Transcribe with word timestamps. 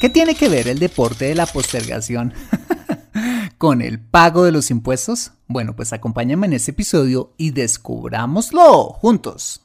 ¿Qué 0.00 0.08
tiene 0.08 0.36
que 0.36 0.48
ver 0.48 0.68
el 0.68 0.78
deporte 0.78 1.24
de 1.24 1.34
la 1.34 1.46
postergación 1.46 2.32
con 3.58 3.82
el 3.82 3.98
pago 3.98 4.44
de 4.44 4.52
los 4.52 4.70
impuestos? 4.70 5.32
Bueno, 5.48 5.74
pues 5.74 5.92
acompáñame 5.92 6.46
en 6.46 6.52
este 6.52 6.70
episodio 6.70 7.32
y 7.36 7.50
descubrámoslo 7.50 8.90
juntos. 8.92 9.62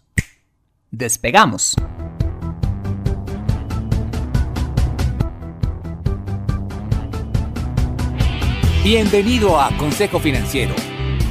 Despegamos. 0.89 1.75
Bienvenido 8.83 9.61
a 9.61 9.75
Consejo 9.77 10.19
Financiero, 10.19 10.73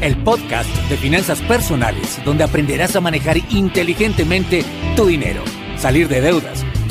el 0.00 0.22
podcast 0.22 0.70
de 0.88 0.96
finanzas 0.96 1.40
personales 1.42 2.20
donde 2.24 2.44
aprenderás 2.44 2.94
a 2.94 3.00
manejar 3.00 3.36
inteligentemente 3.50 4.64
tu 4.94 5.06
dinero, 5.06 5.42
salir 5.76 6.08
de 6.08 6.20
deudas 6.20 6.64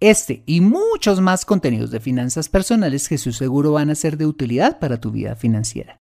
este 0.00 0.42
y 0.46 0.60
muchos 0.60 1.20
más 1.20 1.44
contenidos 1.44 1.90
de 1.90 2.00
finanzas 2.00 2.48
personales 2.48 3.08
que 3.08 3.18
su 3.18 3.32
seguro 3.32 3.72
van 3.72 3.90
a 3.90 3.94
ser 3.94 4.16
de 4.16 4.26
utilidad 4.26 4.78
para 4.78 5.00
tu 5.00 5.10
vida 5.10 5.36
financiera. 5.36 5.98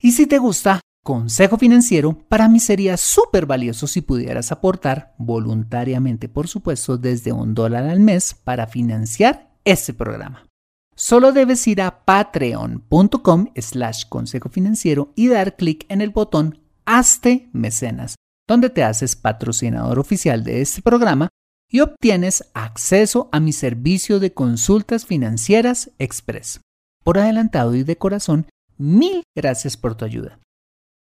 Y 0.00 0.12
si 0.12 0.26
te 0.26 0.38
gusta 0.38 0.80
Consejo 1.04 1.58
Financiero, 1.58 2.16
para 2.28 2.48
mí 2.48 2.60
sería 2.60 2.96
súper 2.96 3.44
valioso 3.46 3.88
si 3.88 4.02
pudieras 4.02 4.52
aportar, 4.52 5.14
voluntariamente 5.18 6.28
por 6.28 6.46
supuesto, 6.46 6.96
desde 6.96 7.32
un 7.32 7.54
dólar 7.54 7.88
al 7.88 7.98
mes 7.98 8.34
para 8.34 8.68
financiar 8.68 9.50
este 9.64 9.94
programa. 9.94 10.46
Solo 10.94 11.32
debes 11.32 11.66
ir 11.66 11.82
a 11.82 12.04
patreon.com 12.04 13.48
slash 13.56 14.04
consejo 14.08 14.48
financiero 14.48 15.12
y 15.16 15.26
dar 15.26 15.56
clic 15.56 15.86
en 15.88 16.02
el 16.02 16.10
botón 16.10 16.60
Hazte 16.84 17.48
Mecenas, 17.52 18.14
donde 18.46 18.70
te 18.70 18.84
haces 18.84 19.16
patrocinador 19.16 19.98
oficial 19.98 20.44
de 20.44 20.60
este 20.60 20.82
programa 20.82 21.28
y 21.72 21.80
obtienes 21.80 22.48
acceso 22.54 23.28
a 23.32 23.40
mi 23.40 23.52
servicio 23.52 24.20
de 24.20 24.32
consultas 24.32 25.04
financieras 25.06 25.90
express. 25.98 26.60
Por 27.02 27.18
adelantado 27.18 27.74
y 27.74 27.82
de 27.82 27.96
corazón, 27.96 28.46
mil 28.76 29.22
gracias 29.34 29.78
por 29.78 29.96
tu 29.96 30.04
ayuda. 30.04 30.38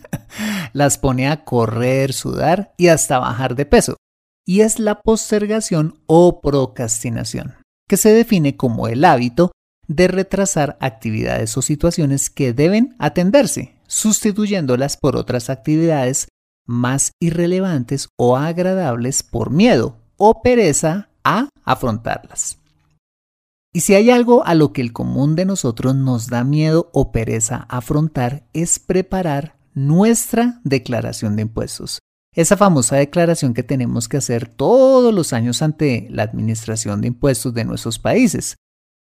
las 0.73 0.99
pone 0.99 1.27
a 1.29 1.43
correr, 1.43 2.13
sudar 2.13 2.71
y 2.77 2.89
hasta 2.89 3.17
bajar 3.17 3.55
de 3.55 3.65
peso. 3.65 3.97
Y 4.45 4.61
es 4.61 4.77
la 4.77 5.01
postergación 5.01 5.97
o 6.05 6.41
procrastinación, 6.41 7.55
que 7.87 7.97
se 7.97 8.13
define 8.13 8.55
como 8.55 8.87
el 8.87 9.03
hábito 9.03 9.51
de 9.87 10.07
retrasar 10.07 10.77
actividades 10.79 11.57
o 11.57 11.63
situaciones 11.63 12.29
que 12.29 12.53
deben 12.53 12.95
atenderse 12.99 13.78
sustituyéndolas 13.89 14.95
por 14.95 15.17
otras 15.17 15.49
actividades 15.49 16.29
más 16.65 17.11
irrelevantes 17.19 18.07
o 18.15 18.37
agradables 18.37 19.23
por 19.23 19.49
miedo 19.49 19.97
o 20.15 20.41
pereza 20.41 21.09
a 21.23 21.49
afrontarlas. 21.65 22.59
Y 23.73 23.81
si 23.81 23.95
hay 23.95 24.09
algo 24.09 24.45
a 24.45 24.55
lo 24.55 24.71
que 24.71 24.81
el 24.81 24.93
común 24.93 25.35
de 25.35 25.45
nosotros 25.45 25.95
nos 25.95 26.27
da 26.27 26.43
miedo 26.43 26.89
o 26.93 27.11
pereza 27.11 27.65
afrontar 27.69 28.47
es 28.53 28.79
preparar 28.79 29.57
nuestra 29.73 30.59
declaración 30.63 31.35
de 31.35 31.43
impuestos. 31.43 31.99
Esa 32.35 32.57
famosa 32.57 32.95
declaración 32.95 33.53
que 33.53 33.63
tenemos 33.63 34.07
que 34.07 34.17
hacer 34.17 34.47
todos 34.47 35.13
los 35.13 35.33
años 35.33 35.61
ante 35.61 36.07
la 36.11 36.23
Administración 36.23 37.01
de 37.01 37.07
Impuestos 37.07 37.53
de 37.53 37.65
nuestros 37.65 37.97
países, 37.97 38.55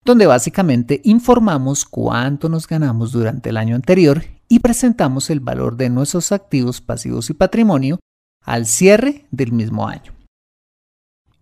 donde 0.04 0.26
básicamente 0.26 1.00
informamos 1.04 1.84
cuánto 1.84 2.48
nos 2.48 2.66
ganamos 2.66 3.12
durante 3.12 3.50
el 3.50 3.56
año 3.56 3.76
anterior 3.76 4.24
y 4.52 4.58
presentamos 4.58 5.30
el 5.30 5.40
valor 5.40 5.78
de 5.78 5.88
nuestros 5.88 6.30
activos 6.30 6.82
pasivos 6.82 7.30
y 7.30 7.32
patrimonio 7.32 8.00
al 8.44 8.66
cierre 8.66 9.24
del 9.30 9.50
mismo 9.50 9.88
año. 9.88 10.12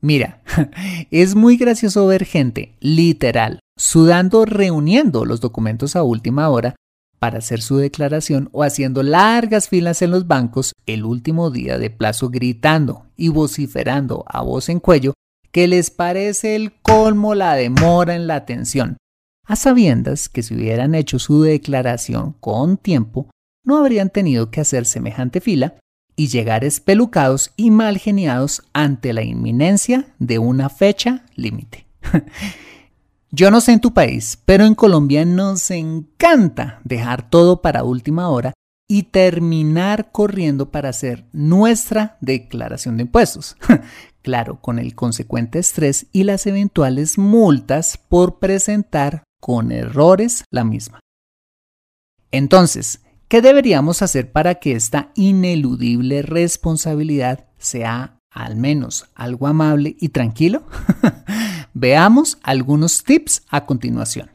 Mira, 0.01 0.45
es 1.11 1.35
muy 1.35 1.57
gracioso 1.57 2.07
ver 2.07 2.25
gente, 2.25 2.77
literal, 2.79 3.59
sudando 3.77 4.45
reuniendo 4.45 5.25
los 5.25 5.41
documentos 5.41 5.97
a 5.97 6.05
última 6.05 6.51
hora 6.51 6.77
para 7.19 7.39
hacer 7.39 7.63
su 7.63 7.79
declaración 7.79 8.49
o 8.53 8.63
haciendo 8.63 9.03
largas 9.03 9.69
filas 9.69 10.03
en 10.03 10.13
los 10.13 10.29
bancos 10.29 10.73
el 10.87 11.05
último 11.05 11.51
día 11.51 11.79
de 11.79 11.91
plazo 11.91 12.31
gritando 12.31 13.07
y 13.17 13.27
vociferando 13.27 14.25
a 14.29 14.43
voz 14.43 14.69
en 14.69 14.79
cuello 14.79 15.15
que 15.51 15.67
les 15.67 15.91
parece 15.91 16.55
el 16.55 16.81
colmo 16.81 17.35
la 17.35 17.57
demora 17.57 18.15
en 18.15 18.29
la 18.29 18.37
atención, 18.37 18.99
a 19.51 19.57
sabiendas 19.57 20.29
que 20.29 20.45
si 20.45 20.55
hubieran 20.55 20.95
hecho 20.95 21.19
su 21.19 21.43
declaración 21.43 22.37
con 22.39 22.77
tiempo, 22.77 23.29
no 23.65 23.79
habrían 23.79 24.09
tenido 24.09 24.53
que 24.53 24.61
hacer 24.61 24.87
semejante 24.87 25.41
fila 25.41 25.75
y 26.15 26.29
llegar 26.29 26.63
espelucados 26.63 27.53
y 27.57 27.73
mal 27.73 27.99
geniados 27.99 28.63
ante 28.73 29.13
la 29.13 29.25
inminencia 29.25 30.15
de 30.21 30.39
una 30.39 30.69
fecha 30.69 31.25
límite. 31.35 31.89
Yo 33.33 33.51
no 33.51 33.61
sé 33.61 33.73
en 33.73 33.81
tu 33.81 33.93
país, 33.93 34.39
pero 34.45 34.65
en 34.65 34.77
Colombia 34.77 35.25
nos 35.25 35.69
encanta 35.73 36.81
dejar 36.85 37.29
todo 37.29 37.61
para 37.61 37.83
última 37.83 38.29
hora 38.29 38.53
y 38.89 39.05
terminar 39.05 40.13
corriendo 40.13 40.71
para 40.71 40.91
hacer 40.91 41.27
nuestra 41.33 42.19
declaración 42.21 42.97
de 42.99 43.03
impuestos. 43.03 43.57
claro, 44.23 44.61
con 44.61 44.79
el 44.79 44.95
consecuente 44.95 45.59
estrés 45.59 46.07
y 46.13 46.23
las 46.23 46.47
eventuales 46.47 47.19
multas 47.19 47.99
por 47.99 48.39
presentar 48.39 49.25
con 49.41 49.73
errores 49.73 50.45
la 50.51 50.65
misma. 50.65 51.01
Entonces, 52.31 53.01
¿qué 53.29 53.43
deberíamos 53.43 54.03
hacer 54.03 54.31
para 54.31 54.57
que 54.57 54.73
esta 54.73 55.11
ineludible 55.15 56.23
responsabilidad 56.23 57.49
sea 57.59 58.19
al 58.31 58.57
menos 58.57 59.11
algo 59.15 59.47
amable 59.47 59.97
y 59.99 60.11
tranquilo? 60.11 60.65
Veamos 61.75 62.39
algunos 62.43 63.03
tips 63.03 63.43
a 63.49 63.67
continuación. 63.67 64.31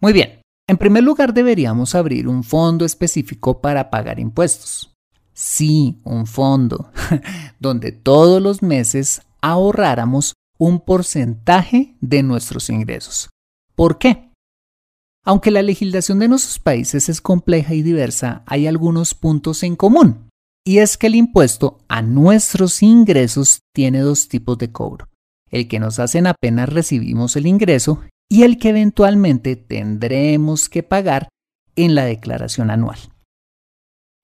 Muy 0.00 0.12
bien, 0.12 0.40
en 0.68 0.78
primer 0.78 1.04
lugar 1.04 1.32
deberíamos 1.32 1.94
abrir 1.94 2.28
un 2.28 2.42
fondo 2.44 2.84
específico 2.84 3.60
para 3.60 3.88
pagar 3.88 4.18
impuestos. 4.18 4.92
Sí, 5.32 6.00
un 6.04 6.26
fondo 6.26 6.90
donde 7.60 7.92
todos 7.92 8.42
los 8.42 8.62
meses 8.62 9.22
ahorráramos 9.40 10.34
un 10.64 10.78
porcentaje 10.78 11.96
de 12.00 12.22
nuestros 12.22 12.70
ingresos. 12.70 13.30
¿Por 13.74 13.98
qué? 13.98 14.30
Aunque 15.24 15.50
la 15.50 15.60
legislación 15.60 16.20
de 16.20 16.28
nuestros 16.28 16.60
países 16.60 17.08
es 17.08 17.20
compleja 17.20 17.74
y 17.74 17.82
diversa, 17.82 18.44
hay 18.46 18.68
algunos 18.68 19.14
puntos 19.14 19.64
en 19.64 19.74
común. 19.74 20.28
Y 20.64 20.78
es 20.78 20.96
que 20.96 21.08
el 21.08 21.16
impuesto 21.16 21.78
a 21.88 22.00
nuestros 22.00 22.80
ingresos 22.80 23.62
tiene 23.74 24.02
dos 24.02 24.28
tipos 24.28 24.56
de 24.58 24.70
cobro. 24.70 25.08
El 25.50 25.66
que 25.66 25.80
nos 25.80 25.98
hacen 25.98 26.28
apenas 26.28 26.68
recibimos 26.68 27.34
el 27.34 27.48
ingreso 27.48 28.00
y 28.30 28.44
el 28.44 28.56
que 28.58 28.68
eventualmente 28.68 29.56
tendremos 29.56 30.68
que 30.68 30.84
pagar 30.84 31.28
en 31.74 31.96
la 31.96 32.04
declaración 32.04 32.70
anual. 32.70 33.00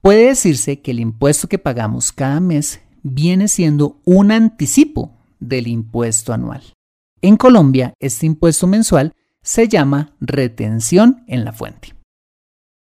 Puede 0.03 0.27
decirse 0.27 0.83
que 0.83 0.93
el 0.93 1.01
impuesto 1.01 1.49
que 1.49 1.59
pagamos 1.59 2.13
cada 2.13 2.39
mes 2.39 2.81
viene 3.03 3.49
siendo 3.49 4.01
un 4.05 4.31
anticipo 4.31 5.18
del 5.41 5.67
impuesto 5.67 6.33
anual. 6.33 6.63
En 7.21 7.37
Colombia, 7.37 7.95
este 8.01 8.27
impuesto 8.27 8.67
mensual 8.67 9.13
se 9.43 9.69
llama 9.69 10.15
retención 10.21 11.25
en 11.27 11.45
la 11.45 11.53
fuente. 11.53 11.95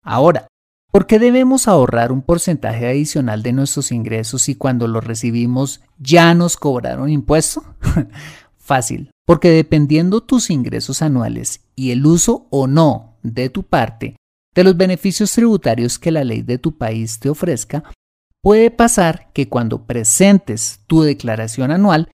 Ahora, 0.02 0.48
¿por 0.90 1.06
qué 1.06 1.19
debemos 1.19 1.69
ahorrar 1.69 2.12
un 2.12 2.22
porcentaje 2.22 2.87
adicional 2.87 3.42
de 3.42 3.52
nuestros 3.52 3.92
ingresos 3.92 4.42
si 4.42 4.54
cuando 4.54 4.88
los 4.88 5.04
recibimos 5.04 5.81
ya 5.98 6.34
nos 6.34 6.56
cobraron 6.56 7.10
impuesto? 7.10 7.64
Fácil, 8.56 9.10
porque 9.26 9.50
dependiendo 9.50 10.22
tus 10.22 10.50
ingresos 10.50 11.02
anuales 11.02 11.60
y 11.75 11.90
el 11.92 12.04
uso 12.06 12.46
o 12.50 12.66
no 12.66 13.16
de 13.22 13.50
tu 13.50 13.62
parte 13.62 14.16
de 14.54 14.64
los 14.64 14.76
beneficios 14.76 15.32
tributarios 15.32 15.98
que 15.98 16.10
la 16.10 16.25
ley 16.25 16.42
de 16.42 16.58
tu 16.58 16.76
país 16.76 17.20
te 17.20 17.31
ofrezca, 17.31 17.84
puede 18.42 18.70
pasar 18.70 19.31
que 19.32 19.48
cuando 19.48 19.87
presentes 19.87 20.81
tu 20.87 21.02
declaración 21.02 21.70
anual, 21.70 22.10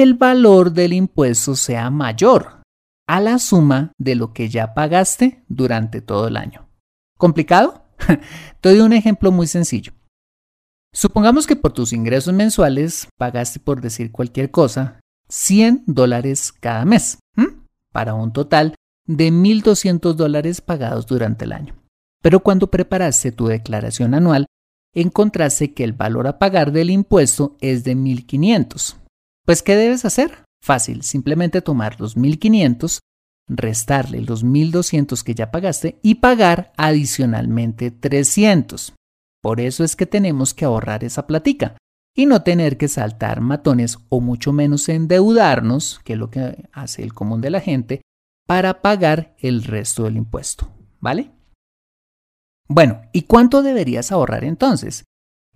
el 0.00 0.14
valor 0.14 0.72
del 0.72 0.94
impuesto 0.94 1.54
sea 1.54 1.90
mayor 1.90 2.62
a 3.06 3.20
la 3.20 3.38
suma 3.38 3.92
de 3.98 4.14
lo 4.14 4.32
que 4.32 4.48
ya 4.48 4.72
pagaste 4.72 5.44
durante 5.48 6.00
todo 6.00 6.28
el 6.28 6.38
año. 6.38 6.66
¿Complicado? 7.18 7.84
Te 8.62 8.70
doy 8.70 8.80
un 8.80 8.94
ejemplo 8.94 9.30
muy 9.32 9.46
sencillo. 9.46 9.92
Supongamos 10.94 11.46
que 11.46 11.56
por 11.56 11.72
tus 11.72 11.92
ingresos 11.92 12.32
mensuales 12.32 13.06
pagaste, 13.18 13.60
por 13.60 13.82
decir 13.82 14.12
cualquier 14.12 14.50
cosa, 14.50 14.98
100 15.28 15.84
dólares 15.86 16.52
cada 16.52 16.86
mes, 16.86 17.18
para 17.92 18.14
un 18.14 18.32
total 18.32 18.74
de 19.06 19.30
1.200 19.30 20.14
dólares 20.14 20.62
pagados 20.62 21.06
durante 21.06 21.44
el 21.44 21.52
año. 21.52 21.74
Pero 22.22 22.40
cuando 22.40 22.70
preparaste 22.70 23.30
tu 23.30 23.46
declaración 23.46 24.14
anual, 24.14 24.46
encontraste 24.94 25.74
que 25.74 25.84
el 25.84 25.92
valor 25.92 26.28
a 26.28 26.38
pagar 26.38 26.72
del 26.72 26.88
impuesto 26.88 27.58
es 27.60 27.84
de 27.84 27.94
1.500. 27.94 29.01
Pues, 29.44 29.62
¿qué 29.62 29.76
debes 29.76 30.04
hacer? 30.04 30.44
Fácil, 30.62 31.02
simplemente 31.02 31.60
tomar 31.60 32.00
los 32.00 32.16
1500, 32.16 33.00
restarle 33.48 34.20
los 34.20 34.44
1200 34.44 35.24
que 35.24 35.34
ya 35.34 35.50
pagaste 35.50 35.98
y 36.02 36.16
pagar 36.16 36.72
adicionalmente 36.76 37.90
300. 37.90 38.94
Por 39.42 39.60
eso 39.60 39.82
es 39.82 39.96
que 39.96 40.06
tenemos 40.06 40.54
que 40.54 40.64
ahorrar 40.64 41.02
esa 41.02 41.26
platica 41.26 41.76
y 42.14 42.26
no 42.26 42.42
tener 42.42 42.76
que 42.76 42.88
saltar 42.88 43.40
matones 43.40 43.98
o 44.08 44.20
mucho 44.20 44.52
menos 44.52 44.88
endeudarnos, 44.88 46.00
que 46.04 46.12
es 46.12 46.18
lo 46.18 46.30
que 46.30 46.68
hace 46.72 47.02
el 47.02 47.12
común 47.12 47.40
de 47.40 47.50
la 47.50 47.60
gente, 47.60 48.02
para 48.46 48.82
pagar 48.82 49.34
el 49.38 49.64
resto 49.64 50.04
del 50.04 50.16
impuesto. 50.16 50.70
¿Vale? 51.00 51.32
Bueno, 52.68 53.02
¿y 53.12 53.22
cuánto 53.22 53.62
deberías 53.62 54.12
ahorrar 54.12 54.44
entonces? 54.44 55.04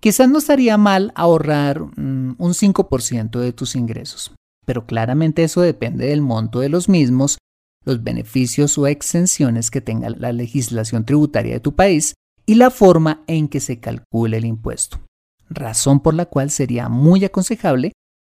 Quizás 0.00 0.28
no 0.28 0.38
estaría 0.38 0.76
mal 0.76 1.12
ahorrar 1.14 1.80
mm, 1.80 2.36
un 2.38 2.54
5% 2.54 3.40
de 3.40 3.52
tus 3.52 3.76
ingresos 3.76 4.32
pero 4.66 4.84
claramente 4.84 5.44
eso 5.44 5.62
depende 5.62 6.08
del 6.08 6.20
monto 6.20 6.60
de 6.60 6.68
los 6.68 6.90
mismos, 6.90 7.38
los 7.84 8.02
beneficios 8.02 8.76
o 8.76 8.86
exenciones 8.86 9.70
que 9.70 9.80
tenga 9.80 10.10
la 10.10 10.32
legislación 10.32 11.06
tributaria 11.06 11.54
de 11.54 11.60
tu 11.60 11.74
país 11.74 12.14
y 12.44 12.56
la 12.56 12.70
forma 12.70 13.22
en 13.28 13.48
que 13.48 13.60
se 13.60 13.80
calcule 13.80 14.36
el 14.36 14.44
impuesto. 14.44 15.00
Razón 15.48 16.00
por 16.00 16.14
la 16.14 16.26
cual 16.26 16.50
sería 16.50 16.88
muy 16.88 17.24
aconsejable 17.24 17.92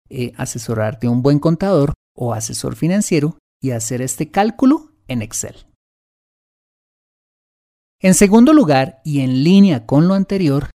eh, 0.10 0.32
asesorarte 0.38 1.08
a 1.08 1.12
un 1.12 1.22
buen 1.22 1.40
contador 1.40 1.94
o 2.16 2.34
asesor 2.34 2.76
financiero 2.76 3.38
y 3.62 3.72
hacer 3.72 4.02
este 4.02 4.32
cálculo 4.32 4.94
en 5.08 5.22
Excel. 5.22 5.68
En 8.00 8.14
segundo 8.14 8.54
lugar, 8.54 9.02
y 9.04 9.20
en 9.20 9.44
línea 9.44 9.86
con 9.86 10.08
lo 10.08 10.16
anterior, 10.16 10.70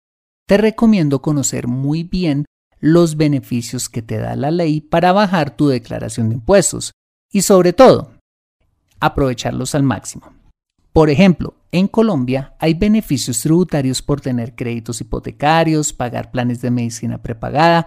te 0.46 0.56
recomiendo 0.56 1.20
conocer 1.20 1.66
muy 1.66 2.04
bien 2.04 2.44
los 2.78 3.16
beneficios 3.16 3.88
que 3.88 4.02
te 4.02 4.18
da 4.18 4.36
la 4.36 4.50
ley 4.50 4.80
para 4.80 5.12
bajar 5.12 5.56
tu 5.56 5.68
declaración 5.68 6.28
de 6.28 6.36
impuestos 6.36 6.92
y 7.32 7.42
sobre 7.42 7.72
todo, 7.72 8.12
aprovecharlos 9.00 9.74
al 9.74 9.82
máximo. 9.82 10.32
Por 10.92 11.10
ejemplo, 11.10 11.54
en 11.72 11.88
Colombia 11.88 12.54
hay 12.58 12.74
beneficios 12.74 13.40
tributarios 13.40 14.00
por 14.00 14.20
tener 14.20 14.54
créditos 14.54 15.00
hipotecarios, 15.00 15.92
pagar 15.92 16.30
planes 16.30 16.62
de 16.62 16.70
medicina 16.70 17.22
prepagada, 17.22 17.86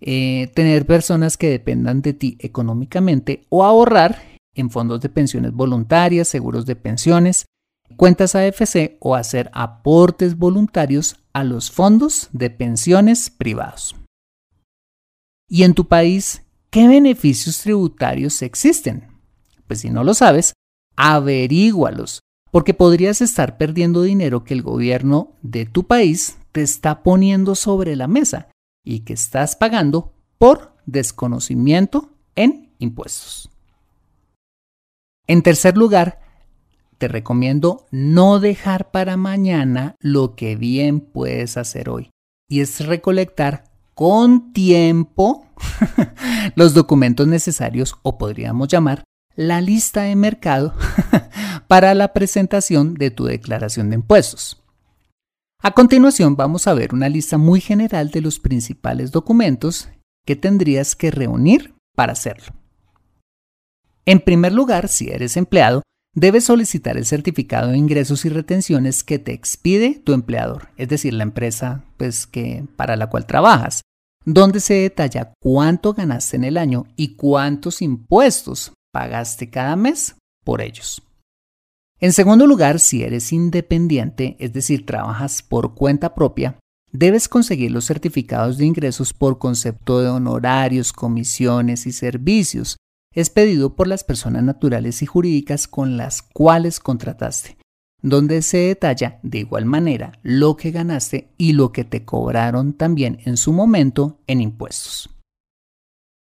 eh, 0.00 0.52
tener 0.54 0.86
personas 0.86 1.36
que 1.36 1.48
dependan 1.48 2.02
de 2.02 2.12
ti 2.12 2.36
económicamente 2.38 3.46
o 3.48 3.64
ahorrar 3.64 4.22
en 4.54 4.70
fondos 4.70 5.00
de 5.00 5.08
pensiones 5.08 5.52
voluntarias, 5.52 6.28
seguros 6.28 6.66
de 6.66 6.76
pensiones, 6.76 7.46
cuentas 7.96 8.34
AFC 8.34 8.96
o 9.00 9.14
hacer 9.14 9.50
aportes 9.52 10.36
voluntarios 10.36 11.16
a 11.32 11.44
los 11.44 11.70
fondos 11.70 12.28
de 12.32 12.50
pensiones 12.50 13.30
privados. 13.30 13.96
¿Y 15.48 15.64
en 15.64 15.74
tu 15.74 15.86
país 15.86 16.42
qué 16.70 16.88
beneficios 16.88 17.58
tributarios 17.58 18.42
existen? 18.42 19.08
Pues 19.66 19.80
si 19.80 19.90
no 19.90 20.04
lo 20.04 20.14
sabes, 20.14 20.54
averígualos, 20.96 22.20
porque 22.50 22.74
podrías 22.74 23.20
estar 23.20 23.58
perdiendo 23.58 24.02
dinero 24.02 24.44
que 24.44 24.54
el 24.54 24.62
gobierno 24.62 25.32
de 25.42 25.66
tu 25.66 25.86
país 25.86 26.38
te 26.52 26.62
está 26.62 27.02
poniendo 27.02 27.54
sobre 27.54 27.96
la 27.96 28.06
mesa 28.06 28.48
y 28.84 29.00
que 29.00 29.12
estás 29.12 29.56
pagando 29.56 30.12
por 30.38 30.74
desconocimiento 30.86 32.10
en 32.36 32.70
impuestos. 32.78 33.50
En 35.26 35.42
tercer 35.42 35.76
lugar, 35.76 36.20
te 36.98 37.08
recomiendo 37.08 37.86
no 37.90 38.40
dejar 38.40 38.90
para 38.90 39.16
mañana 39.16 39.96
lo 40.00 40.34
que 40.34 40.56
bien 40.56 41.00
puedes 41.00 41.56
hacer 41.56 41.88
hoy, 41.88 42.10
y 42.48 42.60
es 42.60 42.86
recolectar 42.86 43.64
con 43.94 44.52
tiempo 44.52 45.46
los 46.56 46.74
documentos 46.74 47.26
necesarios 47.26 47.96
o 48.02 48.18
podríamos 48.18 48.68
llamar 48.68 49.04
la 49.36 49.60
lista 49.60 50.02
de 50.02 50.16
mercado 50.16 50.74
para 51.68 51.94
la 51.94 52.12
presentación 52.12 52.94
de 52.94 53.10
tu 53.10 53.24
declaración 53.24 53.90
de 53.90 53.96
impuestos. 53.96 54.62
A 55.60 55.72
continuación 55.72 56.36
vamos 56.36 56.66
a 56.66 56.74
ver 56.74 56.92
una 56.92 57.08
lista 57.08 57.38
muy 57.38 57.60
general 57.60 58.10
de 58.10 58.20
los 58.20 58.38
principales 58.38 59.10
documentos 59.12 59.88
que 60.26 60.36
tendrías 60.36 60.94
que 60.94 61.10
reunir 61.10 61.74
para 61.96 62.12
hacerlo. 62.12 62.54
En 64.06 64.20
primer 64.20 64.52
lugar, 64.52 64.88
si 64.88 65.08
eres 65.08 65.36
empleado, 65.36 65.82
debes 66.14 66.44
solicitar 66.44 66.96
el 66.96 67.04
certificado 67.04 67.70
de 67.70 67.78
ingresos 67.78 68.24
y 68.24 68.28
retenciones 68.28 69.04
que 69.04 69.18
te 69.18 69.32
expide 69.32 70.00
tu 70.04 70.12
empleador, 70.12 70.68
es 70.76 70.88
decir, 70.88 71.12
la 71.14 71.24
empresa 71.24 71.84
pues, 71.96 72.26
que, 72.26 72.64
para 72.76 72.96
la 72.96 73.08
cual 73.08 73.26
trabajas, 73.26 73.82
donde 74.24 74.60
se 74.60 74.74
detalla 74.74 75.34
cuánto 75.40 75.92
ganaste 75.92 76.36
en 76.36 76.44
el 76.44 76.56
año 76.56 76.86
y 76.96 77.16
cuántos 77.16 77.82
impuestos 77.82 78.72
pagaste 78.92 79.50
cada 79.50 79.76
mes 79.76 80.16
por 80.44 80.62
ellos. 80.62 81.02
En 82.00 82.12
segundo 82.12 82.46
lugar, 82.46 82.80
si 82.80 83.02
eres 83.02 83.32
independiente, 83.32 84.36
es 84.38 84.52
decir, 84.52 84.86
trabajas 84.86 85.42
por 85.42 85.74
cuenta 85.74 86.14
propia, 86.14 86.58
debes 86.92 87.28
conseguir 87.28 87.70
los 87.70 87.86
certificados 87.86 88.58
de 88.58 88.66
ingresos 88.66 89.12
por 89.12 89.38
concepto 89.38 90.00
de 90.00 90.08
honorarios, 90.08 90.92
comisiones 90.92 91.86
y 91.86 91.92
servicios 91.92 92.76
expedido 93.14 93.74
por 93.74 93.86
las 93.86 94.04
personas 94.04 94.42
naturales 94.42 95.02
y 95.02 95.06
jurídicas 95.06 95.68
con 95.68 95.96
las 95.96 96.22
cuales 96.22 96.80
contrataste, 96.80 97.56
donde 98.02 98.42
se 98.42 98.58
detalla 98.58 99.20
de 99.22 99.38
igual 99.38 99.64
manera 99.64 100.12
lo 100.22 100.56
que 100.56 100.70
ganaste 100.70 101.28
y 101.38 101.52
lo 101.52 101.72
que 101.72 101.84
te 101.84 102.04
cobraron 102.04 102.72
también 102.72 103.20
en 103.24 103.36
su 103.36 103.52
momento 103.52 104.18
en 104.26 104.40
impuestos. 104.40 105.10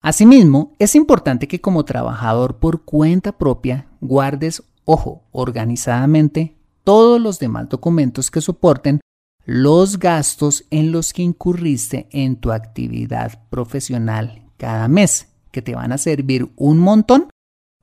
Asimismo, 0.01 0.75
es 0.79 0.95
importante 0.95 1.47
que 1.47 1.59
como 1.59 1.83
trabajador 1.83 2.59
por 2.59 2.83
cuenta 2.85 3.37
propia 3.37 3.87
guardes, 3.99 4.63
ojo, 4.85 5.23
organizadamente 5.31 6.55
todos 6.85 7.19
los 7.19 7.37
demás 7.37 7.67
documentos 7.67 8.31
que 8.31 8.41
soporten 8.41 9.01
los 9.45 9.99
gastos 9.99 10.65
en 10.69 10.91
los 10.91 11.11
que 11.11 11.23
incurriste 11.23 12.07
en 12.11 12.37
tu 12.37 12.51
actividad 12.51 13.43
profesional 13.49 14.43
cada 14.57 14.87
mes, 14.87 15.28
que 15.51 15.61
te 15.61 15.75
van 15.75 15.91
a 15.91 15.97
servir 15.97 16.49
un 16.55 16.79
montón 16.79 17.29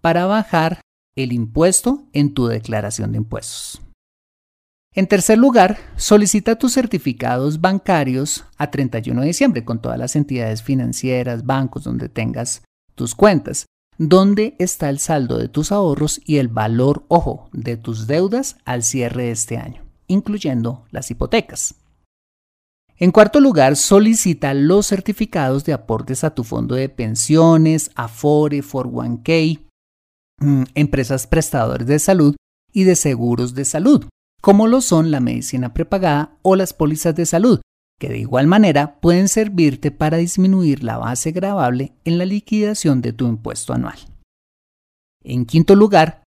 para 0.00 0.26
bajar 0.26 0.80
el 1.16 1.32
impuesto 1.32 2.04
en 2.12 2.34
tu 2.34 2.46
declaración 2.46 3.12
de 3.12 3.18
impuestos. 3.18 3.80
En 4.94 5.06
tercer 5.06 5.38
lugar, 5.38 5.78
solicita 5.96 6.56
tus 6.56 6.72
certificados 6.72 7.60
bancarios 7.60 8.44
a 8.56 8.70
31 8.70 9.20
de 9.20 9.26
diciembre 9.26 9.64
con 9.64 9.80
todas 9.80 9.98
las 9.98 10.16
entidades 10.16 10.62
financieras, 10.62 11.44
bancos 11.44 11.84
donde 11.84 12.08
tengas 12.08 12.62
tus 12.94 13.14
cuentas, 13.14 13.66
donde 13.98 14.56
está 14.58 14.88
el 14.88 14.98
saldo 14.98 15.38
de 15.38 15.48
tus 15.48 15.72
ahorros 15.72 16.20
y 16.24 16.38
el 16.38 16.48
valor, 16.48 17.04
ojo, 17.08 17.50
de 17.52 17.76
tus 17.76 18.06
deudas 18.06 18.56
al 18.64 18.82
cierre 18.82 19.24
de 19.24 19.30
este 19.32 19.58
año 19.58 19.86
incluyendo 20.06 20.84
las 20.90 21.10
hipotecas. 21.10 21.74
En 22.98 23.12
cuarto 23.12 23.40
lugar, 23.40 23.76
solicita 23.76 24.54
los 24.54 24.86
certificados 24.86 25.64
de 25.64 25.74
aportes 25.74 26.24
a 26.24 26.34
tu 26.34 26.44
fondo 26.44 26.74
de 26.74 26.88
pensiones, 26.88 27.90
Afore, 27.94 28.62
401k, 28.62 29.60
mm, 30.40 30.62
empresas 30.74 31.26
prestadoras 31.26 31.86
de 31.86 31.98
salud 31.98 32.36
y 32.72 32.84
de 32.84 32.96
seguros 32.96 33.54
de 33.54 33.66
salud, 33.66 34.06
como 34.40 34.66
lo 34.66 34.80
son 34.80 35.10
la 35.10 35.20
medicina 35.20 35.74
prepagada 35.74 36.38
o 36.40 36.56
las 36.56 36.72
pólizas 36.72 37.14
de 37.14 37.26
salud, 37.26 37.60
que 37.98 38.08
de 38.08 38.18
igual 38.18 38.46
manera 38.46 38.98
pueden 39.00 39.28
servirte 39.28 39.90
para 39.90 40.16
disminuir 40.16 40.82
la 40.82 40.96
base 40.96 41.32
gravable 41.32 41.92
en 42.04 42.16
la 42.16 42.24
liquidación 42.24 43.02
de 43.02 43.12
tu 43.12 43.26
impuesto 43.26 43.74
anual. 43.74 43.98
En 45.22 45.44
quinto 45.44 45.74
lugar, 45.74 46.22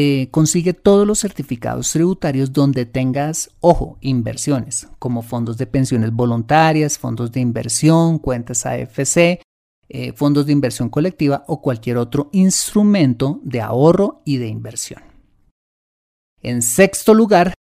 eh, 0.00 0.28
consigue 0.30 0.74
todos 0.74 1.04
los 1.04 1.18
certificados 1.18 1.90
tributarios 1.90 2.52
donde 2.52 2.86
tengas, 2.86 3.50
ojo, 3.58 3.98
inversiones, 4.00 4.86
como 5.00 5.22
fondos 5.22 5.58
de 5.58 5.66
pensiones 5.66 6.12
voluntarias, 6.12 6.96
fondos 6.96 7.32
de 7.32 7.40
inversión, 7.40 8.20
cuentas 8.20 8.64
AFC, 8.64 9.40
eh, 9.88 10.12
fondos 10.14 10.46
de 10.46 10.52
inversión 10.52 10.88
colectiva 10.88 11.42
o 11.48 11.60
cualquier 11.60 11.96
otro 11.96 12.30
instrumento 12.30 13.40
de 13.42 13.60
ahorro 13.60 14.22
y 14.24 14.36
de 14.36 14.46
inversión. 14.46 15.02
En 16.42 16.62
sexto 16.62 17.12
lugar, 17.12 17.54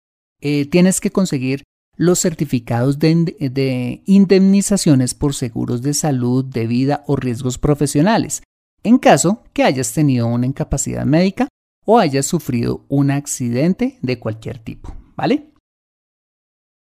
eh, 0.43 0.66
tienes 0.66 1.00
que 1.00 1.11
conseguir 1.11 1.62
los 1.97 2.21
certificados 2.21 2.99
de 2.99 4.02
indemnizaciones 4.05 5.14
por 5.14 5.33
seguros 5.33 5.81
de 5.81 5.95
salud, 5.95 6.45
de 6.45 6.66
vida 6.66 7.02
o 7.07 7.16
riesgos 7.16 7.57
profesionales, 7.57 8.43
en 8.83 8.99
caso 8.99 9.43
que 9.55 9.62
hayas 9.62 9.95
tenido 9.95 10.26
una 10.26 10.45
incapacidad 10.45 11.07
médica 11.07 11.49
o 11.87 11.99
hayas 11.99 12.26
sufrido 12.26 12.85
un 12.88 13.11
accidente 13.11 13.99
de 14.02 14.19
cualquier 14.19 14.59
tipo, 14.59 14.95
¿vale? 15.16 15.55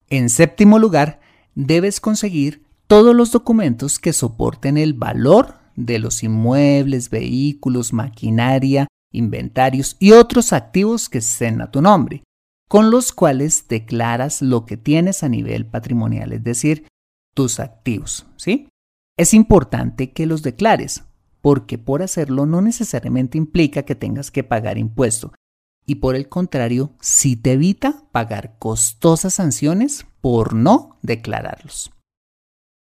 En 0.09 0.31
séptimo 0.31 0.79
lugar, 0.79 1.21
debes 1.55 2.01
conseguir 2.01 2.65
todos 2.87 3.15
los 3.15 3.33
documentos 3.33 3.99
que 3.99 4.13
soporten 4.13 4.79
el 4.79 4.95
valor 4.95 5.59
de 5.77 5.99
los 5.99 6.23
inmuebles, 6.23 7.11
vehículos, 7.11 7.93
maquinaria, 7.93 8.87
inventarios 9.13 9.97
y 9.99 10.13
otros 10.13 10.53
activos 10.53 11.09
que 11.09 11.19
estén 11.19 11.61
a 11.61 11.71
tu 11.71 11.83
nombre, 11.83 12.23
con 12.69 12.91
los 12.91 13.13
cuales 13.13 13.67
declaras 13.69 14.43
lo 14.43 14.65
que 14.65 14.77
tienes 14.77 15.23
a 15.23 15.29
nivel 15.29 15.67
patrimonial, 15.67 16.33
es 16.33 16.45
decir, 16.45 16.87
tus 17.35 17.59
activos, 17.59 18.27
¿sí? 18.37 18.69
Es 19.17 19.35
importante 19.35 20.13
que 20.13 20.27
los 20.27 20.43
declares, 20.43 21.05
porque 21.45 21.77
por 21.77 22.01
hacerlo 22.01 22.47
no 22.47 22.63
necesariamente 22.63 23.37
implica 23.37 23.83
que 23.83 23.95
tengas 23.95 24.31
que 24.31 24.45
pagar 24.45 24.79
impuesto 24.79 25.35
y 25.85 25.97
por 25.97 26.17
el 26.17 26.31
contrario, 26.31 26.95
sí 27.03 27.37
te 27.37 27.53
evita 27.53 28.05
pagar 28.13 28.57
costosas 28.59 29.35
sanciones 29.35 30.07
por 30.23 30.55
no 30.55 30.97
declararlos. 31.03 31.93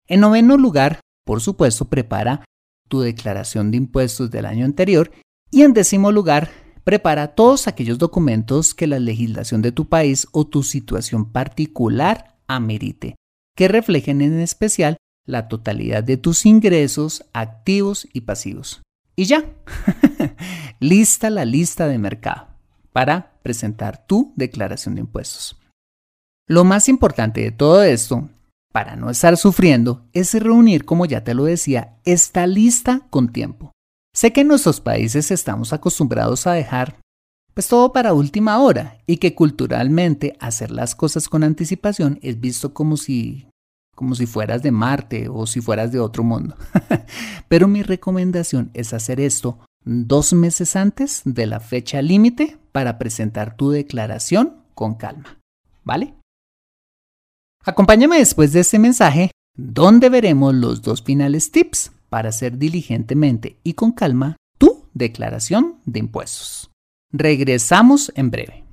En 0.07 0.21
noveno 0.21 0.57
lugar, 0.57 1.01
por 1.27 1.43
supuesto, 1.43 1.91
prepara 1.91 2.47
tu 2.89 3.01
declaración 3.01 3.71
de 3.71 3.77
impuestos 3.77 4.31
del 4.31 4.47
año 4.47 4.65
anterior 4.65 5.13
y 5.51 5.61
en 5.61 5.75
décimo 5.75 6.11
lugar, 6.11 6.51
prepara 6.85 7.35
todos 7.35 7.69
aquellos 7.69 7.99
documentos 7.99 8.73
que 8.73 8.87
la 8.87 8.99
legislación 8.99 9.61
de 9.61 9.73
tu 9.73 9.91
país 9.91 10.27
o 10.33 10.47
tu 10.47 10.63
situación 10.63 11.33
particular 11.33 12.39
amerite, 12.47 13.17
que 13.55 13.69
reflejen 13.69 14.23
en 14.23 14.41
especial 14.41 14.97
la 15.29 15.47
totalidad 15.47 16.03
de 16.03 16.17
tus 16.17 16.47
ingresos, 16.47 17.25
activos 17.35 18.09
y 18.13 18.23
pasivos. 18.23 18.83
Y 19.15 19.27
ya, 19.27 19.45
lista 20.81 21.29
la 21.29 21.45
lista 21.45 21.87
de 21.87 21.99
mercado 21.99 22.49
para 22.93 23.39
presentar 23.43 24.07
tu 24.07 24.33
declaración 24.37 24.95
de 24.95 25.03
impuestos. 25.03 25.61
Lo 26.49 26.65
más 26.65 26.89
importante 26.89 27.43
de 27.43 27.51
todo 27.51 27.83
esto, 27.83 28.31
para 28.73 28.97
no 28.97 29.11
estar 29.11 29.37
sufriendo, 29.37 30.07
es 30.15 30.33
reunir, 30.33 30.87
como 30.87 31.05
ya 31.05 31.23
te 31.25 31.35
lo 31.35 31.45
decía, 31.45 31.99
esta 32.05 32.47
lista 32.47 33.03
con 33.11 33.31
tiempo. 33.31 33.73
Sé 34.15 34.33
que 34.33 34.41
en 34.41 34.49
nuestros 34.49 34.81
países 34.81 35.31
estamos 35.31 35.75
acostumbrados 35.75 36.47
a 36.47 36.53
dejar 36.53 36.97
pues 37.53 37.67
todo 37.67 37.93
para 37.93 38.15
última 38.15 38.61
hora 38.61 38.99
y 39.05 39.17
que 39.17 39.35
culturalmente 39.35 40.37
hacer 40.39 40.71
las 40.71 40.95
cosas 40.95 41.29
con 41.29 41.43
anticipación 41.43 42.19
es 42.23 42.41
visto 42.41 42.73
como 42.73 42.97
si 42.97 43.49
como 43.99 44.15
si 44.15 44.27
fueras 44.27 44.63
de 44.63 44.71
Marte 44.71 45.29
o 45.29 45.45
si 45.45 45.61
fueras 45.61 45.91
de 45.91 45.99
otro 45.99 46.23
mundo. 46.23 46.55
Pero 47.49 47.67
mi 47.67 47.83
recomendación 47.83 48.71
es 48.73 48.95
hacer 48.95 49.19
esto 49.19 49.59
dos 49.85 50.33
meses 50.33 50.77
antes 50.77 51.23
de 51.25 51.47
la 51.47 51.59
fecha 51.59 52.01
límite 52.01 52.59
para 52.71 52.97
presentar 52.97 53.57
tu 53.57 53.71
declaración 53.71 54.63
con 54.77 54.95
calma. 54.95 55.41
¿Vale? 55.83 56.15
Acompáñame 57.65 58.19
después 58.19 58.53
de 58.53 58.61
este 58.61 58.79
mensaje 58.79 59.33
donde 59.57 60.11
veremos 60.11 60.55
los 60.55 60.81
dos 60.81 61.03
finales 61.03 61.51
tips 61.51 61.91
para 62.09 62.29
hacer 62.29 62.57
diligentemente 62.57 63.57
y 63.65 63.73
con 63.73 63.91
calma 63.91 64.37
tu 64.59 64.85
declaración 64.95 65.81
de 65.87 65.99
impuestos. 65.99 66.71
Regresamos 67.11 68.13
en 68.15 68.31
breve. 68.31 68.65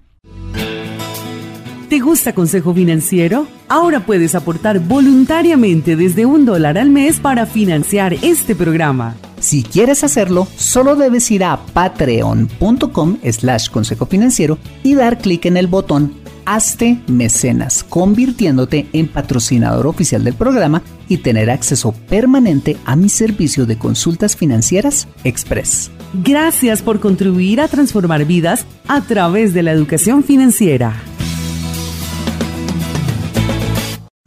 ¿Te 1.89 2.00
gusta 2.00 2.34
Consejo 2.34 2.74
Financiero? 2.74 3.48
Ahora 3.68 4.00
puedes 4.00 4.34
aportar 4.34 4.80
voluntariamente 4.80 5.96
desde 5.96 6.25
un 6.25 6.44
dólar 6.44 6.80
al 6.80 6.89
mes 6.89 7.20
para 7.20 7.46
financiar 7.46 8.15
este 8.24 8.56
programa. 8.56 9.15
Si 9.39 9.62
quieres 9.62 10.04
hacerlo, 10.04 10.48
solo 10.58 10.96
debes 10.96 11.30
ir 11.30 11.44
a 11.44 11.58
patreon.com 11.58 13.18
slash 13.32 13.70
consejo 13.70 14.08
financiero 14.08 14.58
y 14.82 14.96
dar 14.96 15.20
clic 15.20 15.46
en 15.46 15.58
el 15.58 15.68
botón 15.68 16.13
Hazte 16.46 17.00
Mecenas, 17.08 17.84
convirtiéndote 17.84 18.88
en 18.94 19.08
patrocinador 19.08 19.86
oficial 19.86 20.24
del 20.24 20.34
programa 20.34 20.82
y 21.08 21.18
tener 21.18 21.51
acceso 21.51 21.92
permanente 22.10 22.77
a 22.86 22.96
mi 22.96 23.10
servicio 23.10 23.68
de 23.68 23.77
consultas 23.77 24.36
financieras 24.36 25.08
Express. 25.24 25.92
Gracias 26.24 26.82
por 26.82 27.00
contribuir 27.00 27.62
a 27.62 27.68
transformar 27.68 28.25
vidas 28.25 28.65
a 28.88 29.01
través 29.01 29.54
de 29.54 29.62
la 29.62 29.72
educación 29.72 30.24
financiera. 30.24 30.96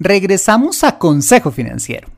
Regresamos 0.00 0.84
a 0.84 0.96
Consejo 0.96 1.50
Financiero. 1.50 2.08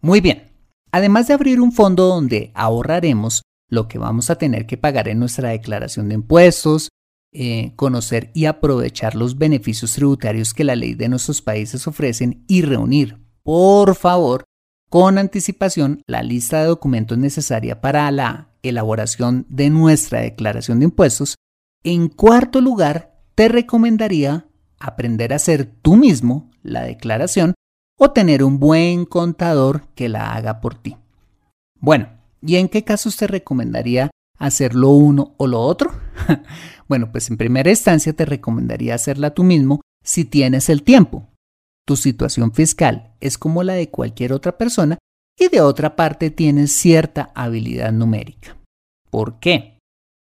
Muy 0.00 0.22
bien, 0.22 0.50
además 0.92 1.28
de 1.28 1.34
abrir 1.34 1.60
un 1.60 1.72
fondo 1.72 2.06
donde 2.06 2.50
ahorraremos 2.54 3.42
lo 3.68 3.86
que 3.86 3.98
vamos 3.98 4.30
a 4.30 4.36
tener 4.36 4.64
que 4.64 4.78
pagar 4.78 5.08
en 5.08 5.18
nuestra 5.18 5.50
declaración 5.50 6.08
de 6.08 6.14
impuestos, 6.14 6.88
eh, 7.34 7.74
conocer 7.76 8.30
y 8.32 8.46
aprovechar 8.46 9.14
los 9.14 9.36
beneficios 9.36 9.92
tributarios 9.92 10.54
que 10.54 10.64
la 10.64 10.74
ley 10.74 10.94
de 10.94 11.10
nuestros 11.10 11.42
países 11.42 11.86
ofrecen 11.86 12.44
y 12.48 12.62
reunir, 12.62 13.18
por 13.42 13.94
favor, 13.94 14.44
con 14.88 15.18
anticipación 15.18 16.00
la 16.06 16.22
lista 16.22 16.60
de 16.60 16.68
documentos 16.68 17.18
necesaria 17.18 17.82
para 17.82 18.10
la 18.10 18.54
elaboración 18.62 19.44
de 19.50 19.68
nuestra 19.68 20.22
declaración 20.22 20.78
de 20.78 20.86
impuestos, 20.86 21.34
en 21.84 22.08
cuarto 22.08 22.62
lugar, 22.62 23.20
te 23.34 23.48
recomendaría 23.48 24.47
aprender 24.78 25.32
a 25.32 25.36
hacer 25.36 25.66
tú 25.82 25.96
mismo 25.96 26.50
la 26.62 26.82
declaración 26.82 27.54
o 27.98 28.12
tener 28.12 28.44
un 28.44 28.58
buen 28.58 29.04
contador 29.04 29.88
que 29.94 30.08
la 30.08 30.34
haga 30.34 30.60
por 30.60 30.74
ti. 30.74 30.96
Bueno, 31.80 32.08
¿y 32.40 32.56
en 32.56 32.68
qué 32.68 32.84
casos 32.84 33.16
te 33.16 33.26
recomendaría 33.26 34.10
hacer 34.38 34.74
lo 34.74 34.90
uno 34.90 35.34
o 35.36 35.46
lo 35.46 35.60
otro? 35.60 35.90
bueno, 36.88 37.10
pues 37.10 37.28
en 37.30 37.36
primera 37.36 37.70
instancia 37.70 38.12
te 38.12 38.24
recomendaría 38.24 38.94
hacerla 38.94 39.34
tú 39.34 39.42
mismo 39.42 39.80
si 40.04 40.24
tienes 40.24 40.68
el 40.68 40.82
tiempo. 40.82 41.28
Tu 41.86 41.96
situación 41.96 42.52
fiscal 42.52 43.14
es 43.20 43.38
como 43.38 43.62
la 43.62 43.74
de 43.74 43.90
cualquier 43.90 44.32
otra 44.32 44.56
persona 44.58 44.98
y 45.38 45.48
de 45.48 45.60
otra 45.60 45.96
parte 45.96 46.30
tienes 46.30 46.72
cierta 46.72 47.30
habilidad 47.34 47.92
numérica. 47.92 48.56
¿Por 49.10 49.40
qué? 49.40 49.77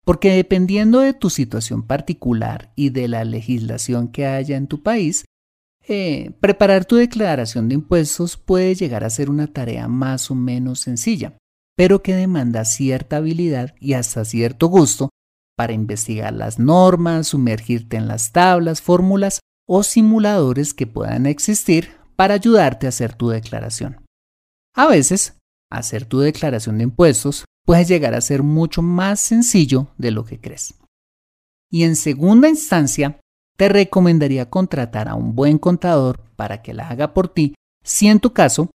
Porque 0.03 0.31
dependiendo 0.31 0.99
de 0.99 1.13
tu 1.13 1.29
situación 1.29 1.83
particular 1.83 2.71
y 2.75 2.89
de 2.89 3.07
la 3.07 3.23
legislación 3.23 4.07
que 4.07 4.25
haya 4.25 4.57
en 4.57 4.67
tu 4.67 4.81
país, 4.81 5.25
eh, 5.87 6.31
preparar 6.39 6.85
tu 6.85 6.95
declaración 6.95 7.67
de 7.67 7.75
impuestos 7.75 8.37
puede 8.37 8.75
llegar 8.75 9.03
a 9.03 9.09
ser 9.09 9.29
una 9.29 9.47
tarea 9.47 9.87
más 9.87 10.29
o 10.31 10.35
menos 10.35 10.79
sencilla, 10.79 11.37
pero 11.75 12.01
que 12.03 12.15
demanda 12.15 12.65
cierta 12.65 13.17
habilidad 13.17 13.75
y 13.79 13.93
hasta 13.93 14.25
cierto 14.25 14.67
gusto 14.67 15.09
para 15.57 15.73
investigar 15.73 16.33
las 16.33 16.59
normas, 16.59 17.27
sumergirte 17.27 17.97
en 17.97 18.07
las 18.07 18.31
tablas, 18.31 18.81
fórmulas 18.81 19.39
o 19.67 19.83
simuladores 19.83 20.73
que 20.73 20.87
puedan 20.87 21.25
existir 21.25 21.91
para 22.15 22.35
ayudarte 22.35 22.85
a 22.85 22.89
hacer 22.89 23.13
tu 23.13 23.29
declaración. 23.29 24.05
A 24.75 24.87
veces, 24.87 25.40
hacer 25.71 26.05
tu 26.05 26.19
declaración 26.19 26.77
de 26.77 26.83
impuestos 26.83 27.45
puede 27.65 27.85
llegar 27.85 28.13
a 28.13 28.21
ser 28.21 28.43
mucho 28.43 28.81
más 28.81 29.19
sencillo 29.19 29.87
de 29.97 30.11
lo 30.11 30.25
que 30.25 30.39
crees. 30.39 30.75
Y 31.71 31.83
en 31.83 31.95
segunda 31.95 32.49
instancia, 32.49 33.19
te 33.57 33.69
recomendaría 33.69 34.49
contratar 34.49 35.07
a 35.07 35.15
un 35.15 35.35
buen 35.35 35.57
contador 35.57 36.21
para 36.35 36.61
que 36.61 36.73
la 36.73 36.89
haga 36.89 37.13
por 37.13 37.29
ti 37.29 37.55
si 37.83 38.07
en 38.07 38.19
tu 38.19 38.33
caso, 38.33 38.71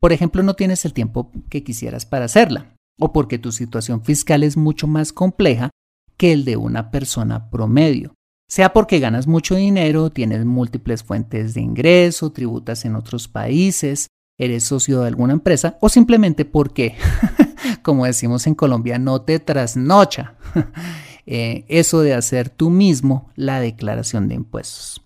por 0.00 0.12
ejemplo, 0.12 0.42
no 0.42 0.54
tienes 0.54 0.84
el 0.84 0.92
tiempo 0.92 1.30
que 1.48 1.62
quisieras 1.62 2.06
para 2.06 2.24
hacerla, 2.24 2.76
o 2.98 3.12
porque 3.12 3.38
tu 3.38 3.52
situación 3.52 4.02
fiscal 4.04 4.42
es 4.42 4.56
mucho 4.56 4.86
más 4.86 5.12
compleja 5.12 5.70
que 6.16 6.32
el 6.32 6.44
de 6.44 6.56
una 6.56 6.90
persona 6.90 7.50
promedio, 7.50 8.14
sea 8.48 8.72
porque 8.72 9.00
ganas 9.00 9.26
mucho 9.26 9.54
dinero, 9.54 10.10
tienes 10.10 10.44
múltiples 10.44 11.02
fuentes 11.02 11.54
de 11.54 11.60
ingreso, 11.60 12.32
tributas 12.32 12.84
en 12.84 12.96
otros 12.96 13.28
países, 13.28 14.08
eres 14.44 14.64
socio 14.64 15.00
de 15.00 15.08
alguna 15.08 15.34
empresa 15.34 15.78
o 15.80 15.88
simplemente 15.88 16.44
porque, 16.44 16.96
como 17.82 18.06
decimos 18.06 18.46
en 18.46 18.54
Colombia, 18.54 18.98
no 18.98 19.22
te 19.22 19.38
trasnocha 19.38 20.34
eh, 21.26 21.64
eso 21.68 22.00
de 22.00 22.14
hacer 22.14 22.50
tú 22.50 22.68
mismo 22.68 23.30
la 23.36 23.60
declaración 23.60 24.28
de 24.28 24.34
impuestos. 24.34 25.02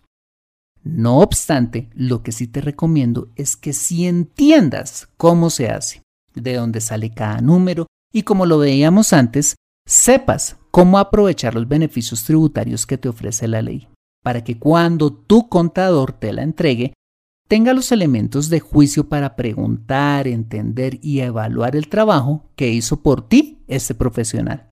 No 0.83 1.19
obstante, 1.19 1.91
lo 1.95 2.23
que 2.23 2.33
sí 2.33 2.47
te 2.47 2.61
recomiendo 2.61 3.29
es 3.37 3.57
que 3.57 3.73
si 3.73 4.07
entiendas 4.07 5.09
cómo 5.17 5.51
se 5.51 5.69
hace, 5.69 6.03
de 6.35 6.55
dónde 6.55 6.81
sale 6.81 7.11
cada 7.11 7.41
número 7.41 7.87
y 8.13 8.23
como 8.23 8.47
lo 8.47 8.59
veíamos 8.59 9.13
antes, 9.13 9.57
sepas 9.87 10.57
cómo 10.71 10.99
aprovechar 10.99 11.55
los 11.55 11.69
beneficios 11.69 12.25
tributarios 12.25 12.87
que 12.87 12.99
te 12.99 13.09
ofrece 13.09 13.49
la 13.49 13.63
ley, 13.63 13.89
para 14.23 14.45
que 14.45 14.59
cuando 14.59 15.13
tu 15.13 15.49
contador 15.49 16.13
te 16.13 16.33
la 16.33 16.43
entregue, 16.43 16.95
tenga 17.49 17.73
los 17.73 17.93
elementos 17.93 18.49
de 18.49 18.61
juicio 18.61 19.09
para 19.09 19.37
preguntar, 19.37 20.27
entender 20.27 20.99
y 21.03 21.21
evaluar 21.21 21.77
el 21.77 21.89
trabajo 21.89 22.51
que 22.57 22.69
hizo 22.71 23.03
por 23.03 23.29
ti 23.29 23.63
este 23.69 23.95
profesional. 23.95 24.71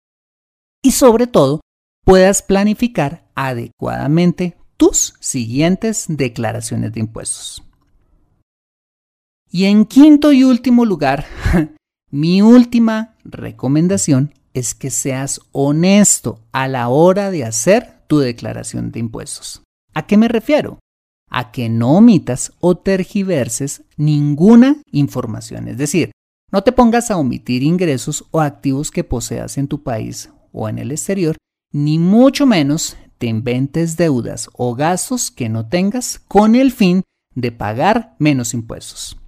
Y 0.82 0.92
sobre 0.92 1.26
todo, 1.26 1.60
puedas 2.04 2.42
planificar 2.42 3.30
adecuadamente 3.34 4.56
tus 4.76 5.14
siguientes 5.20 6.06
declaraciones 6.08 6.92
de 6.92 7.00
impuestos. 7.00 7.62
Y 9.50 9.66
en 9.66 9.84
quinto 9.84 10.32
y 10.32 10.44
último 10.44 10.84
lugar, 10.84 11.26
mi 12.10 12.42
última 12.42 13.16
recomendación 13.24 14.34
es 14.52 14.74
que 14.74 14.90
seas 14.90 15.40
honesto 15.52 16.40
a 16.52 16.68
la 16.68 16.88
hora 16.88 17.30
de 17.30 17.44
hacer 17.44 18.02
tu 18.06 18.18
declaración 18.18 18.90
de 18.90 19.00
impuestos. 19.00 19.62
¿A 19.94 20.06
qué 20.06 20.16
me 20.16 20.28
refiero? 20.28 20.78
A 21.34 21.50
que 21.50 21.68
no 21.68 21.96
omitas 21.96 22.52
o 22.60 22.76
tergiverses 22.76 23.82
ninguna 23.96 24.76
información. 24.92 25.66
Es 25.66 25.76
decir, 25.76 26.12
no 26.52 26.62
te 26.62 26.70
pongas 26.70 27.10
a 27.10 27.16
omitir 27.16 27.64
ingresos 27.64 28.24
o 28.30 28.40
activos 28.40 28.92
que 28.92 29.02
poseas 29.02 29.58
en 29.58 29.66
tu 29.66 29.82
país 29.82 30.30
o 30.52 30.68
en 30.68 30.78
el 30.78 30.92
exterior, 30.92 31.36
ni 31.72 31.98
mucho 31.98 32.46
menos 32.46 32.96
te 33.18 33.26
inventes 33.26 33.96
deudas 33.96 34.48
o 34.52 34.76
gastos 34.76 35.32
que 35.32 35.48
no 35.48 35.66
tengas 35.68 36.20
con 36.20 36.54
el 36.54 36.70
fin 36.70 37.02
de 37.34 37.50
pagar 37.50 38.14
menos 38.20 38.54
impuestos. 38.54 39.18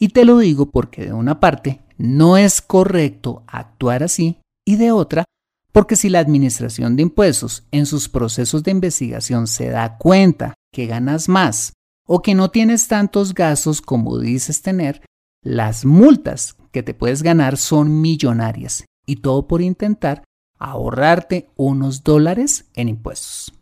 Y 0.00 0.08
te 0.08 0.24
lo 0.24 0.38
digo 0.38 0.66
porque 0.66 1.04
de 1.04 1.12
una 1.12 1.38
parte 1.38 1.80
no 1.98 2.36
es 2.36 2.60
correcto 2.60 3.44
actuar 3.46 4.02
así 4.02 4.38
y 4.66 4.74
de 4.74 4.90
otra 4.90 5.24
porque 5.70 5.94
si 5.94 6.08
la 6.08 6.18
Administración 6.18 6.96
de 6.96 7.02
Impuestos 7.02 7.64
en 7.70 7.86
sus 7.86 8.08
procesos 8.08 8.64
de 8.64 8.72
investigación 8.72 9.46
se 9.46 9.68
da 9.68 9.96
cuenta 9.96 10.54
que 10.72 10.86
ganas 10.86 11.28
más 11.28 11.74
o 12.06 12.22
que 12.22 12.34
no 12.34 12.50
tienes 12.50 12.88
tantos 12.88 13.34
gastos 13.34 13.80
como 13.80 14.18
dices 14.18 14.62
tener, 14.62 15.02
las 15.42 15.84
multas 15.84 16.56
que 16.72 16.82
te 16.82 16.94
puedes 16.94 17.22
ganar 17.22 17.56
son 17.56 18.00
millonarias 18.00 18.84
y 19.06 19.16
todo 19.16 19.46
por 19.46 19.62
intentar 19.62 20.24
ahorrarte 20.58 21.50
unos 21.56 22.04
dólares 22.04 22.70
en 22.74 22.88
impuestos. 22.88 23.52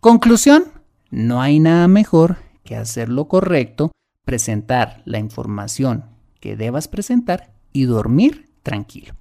Conclusión, 0.00 0.64
no 1.10 1.40
hay 1.40 1.60
nada 1.60 1.88
mejor 1.88 2.38
que 2.64 2.76
hacer 2.76 3.08
lo 3.08 3.28
correcto, 3.28 3.92
presentar 4.24 5.02
la 5.04 5.18
información 5.18 6.06
que 6.40 6.56
debas 6.56 6.88
presentar 6.88 7.54
y 7.72 7.84
dormir 7.84 8.50
tranquilo. 8.62 9.14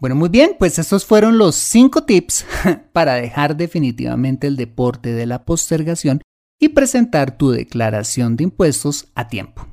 Bueno, 0.00 0.14
muy 0.14 0.28
bien, 0.28 0.52
pues 0.56 0.78
estos 0.78 1.04
fueron 1.04 1.38
los 1.38 1.56
5 1.56 2.04
tips 2.04 2.46
para 2.92 3.14
dejar 3.14 3.56
definitivamente 3.56 4.46
el 4.46 4.56
deporte 4.56 5.12
de 5.12 5.26
la 5.26 5.44
postergación 5.44 6.20
y 6.60 6.68
presentar 6.68 7.36
tu 7.36 7.50
declaración 7.50 8.36
de 8.36 8.44
impuestos 8.44 9.08
a 9.16 9.26
tiempo. 9.28 9.66